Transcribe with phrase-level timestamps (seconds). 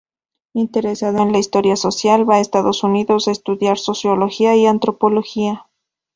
[0.55, 5.67] Interesado en la Historia social, va a Estados Unidos a estudiar sociología y antropología.